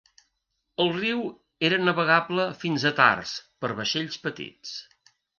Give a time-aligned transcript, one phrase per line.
[0.83, 1.19] El riu
[1.67, 3.33] era navegable fins a Tars
[3.65, 4.73] per vaixells petits.